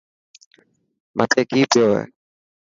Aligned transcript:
مٿي 1.17 1.41
ڪي 1.49 1.61
پيو 1.71 1.85
هي. 1.95 2.03